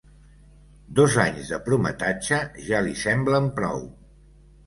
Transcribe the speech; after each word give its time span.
Dos 0.99 1.17
anys 1.23 1.51
de 1.55 1.59
prometatge 1.67 2.41
ja 2.69 2.81
li 2.87 2.97
semblen 3.03 3.53
prou. 3.61 3.85